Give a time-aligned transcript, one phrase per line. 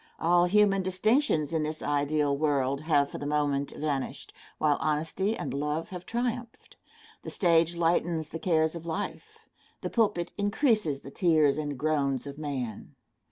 [0.17, 5.53] All human distinctions in this ideal world have for the moment vanished, while honesty and
[5.53, 6.75] love have triumphed.
[7.21, 9.37] The stage lightens the cares of life.
[9.81, 12.95] The pulpit increases the tears and groans of man.